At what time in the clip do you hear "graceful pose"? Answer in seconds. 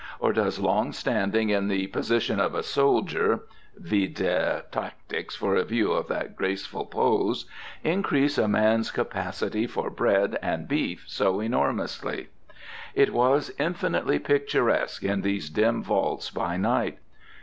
6.35-7.45